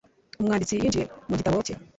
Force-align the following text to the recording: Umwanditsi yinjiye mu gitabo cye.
Umwanditsi 0.39 0.77
yinjiye 0.79 1.05
mu 1.29 1.35
gitabo 1.39 1.57
cye. 1.65 1.73